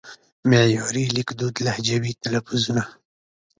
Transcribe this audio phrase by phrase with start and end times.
[0.49, 2.83] معیاري لیکدود لهجوي تلفظونه